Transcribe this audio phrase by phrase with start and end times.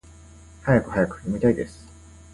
[0.63, 1.17] はやくはやく！
[1.17, 1.87] 読みたいです！